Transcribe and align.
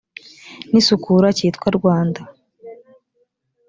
n 0.71 0.73
isukura 0.81 1.27
cyitwa 1.37 1.69
rwanda 1.77 2.21